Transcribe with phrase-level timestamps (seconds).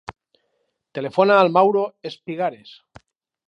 [0.99, 2.77] Telefona al Mauro Espigares.